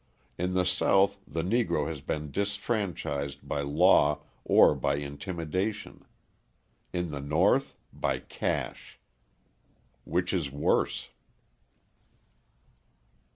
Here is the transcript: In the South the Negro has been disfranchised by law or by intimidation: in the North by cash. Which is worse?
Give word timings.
In 0.35 0.55
the 0.55 0.65
South 0.65 1.19
the 1.27 1.43
Negro 1.43 1.87
has 1.87 2.01
been 2.01 2.31
disfranchised 2.31 3.47
by 3.47 3.61
law 3.61 4.23
or 4.43 4.73
by 4.73 4.95
intimidation: 4.95 6.05
in 6.91 7.11
the 7.11 7.19
North 7.21 7.75
by 7.93 8.17
cash. 8.17 8.99
Which 10.03 10.33
is 10.33 10.49
worse? 10.49 11.09